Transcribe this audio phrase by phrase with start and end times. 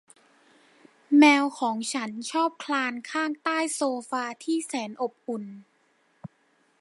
[1.17, 5.45] แมวของฉันชอบคลานข้างใต้โซฟาที่แสนอบอุ่น